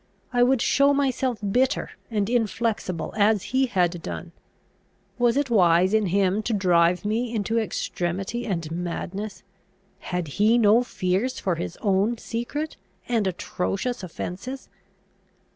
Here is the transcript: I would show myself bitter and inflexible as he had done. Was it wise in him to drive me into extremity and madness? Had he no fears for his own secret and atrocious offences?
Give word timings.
I 0.33 0.41
would 0.41 0.63
show 0.63 0.95
myself 0.95 1.37
bitter 1.51 1.91
and 2.09 2.27
inflexible 2.27 3.13
as 3.17 3.43
he 3.53 3.67
had 3.67 4.01
done. 4.01 4.31
Was 5.19 5.37
it 5.37 5.51
wise 5.51 5.93
in 5.93 6.07
him 6.07 6.41
to 6.41 6.53
drive 6.53 7.05
me 7.05 7.31
into 7.35 7.59
extremity 7.59 8.47
and 8.47 8.71
madness? 8.71 9.43
Had 9.99 10.27
he 10.27 10.57
no 10.57 10.81
fears 10.81 11.39
for 11.39 11.53
his 11.53 11.77
own 11.81 12.17
secret 12.17 12.77
and 13.07 13.27
atrocious 13.27 14.01
offences? 14.01 14.69